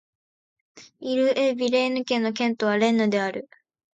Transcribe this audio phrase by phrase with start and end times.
[0.99, 3.47] イル＝エ＝ヴィレーヌ県の県都はレンヌである